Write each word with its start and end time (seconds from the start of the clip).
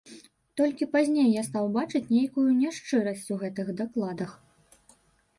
Толькі 0.59 0.85
пазней 0.93 1.27
я 1.31 1.43
стаў 1.49 1.67
бачыць 1.75 2.07
нейкую 2.15 2.45
няшчырасць 2.61 3.27
у 3.35 3.37
гэтых 3.43 3.67
дакладах. 3.83 4.31